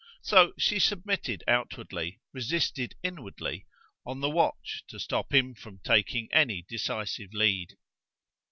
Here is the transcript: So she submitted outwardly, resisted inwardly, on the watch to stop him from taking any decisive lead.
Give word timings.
So 0.23 0.55
she 0.57 0.79
submitted 0.79 1.43
outwardly, 1.47 2.21
resisted 2.33 2.95
inwardly, 3.03 3.67
on 4.03 4.19
the 4.19 4.31
watch 4.31 4.83
to 4.87 4.99
stop 4.99 5.31
him 5.31 5.53
from 5.53 5.79
taking 5.85 6.27
any 6.33 6.63
decisive 6.67 7.35
lead. 7.35 7.77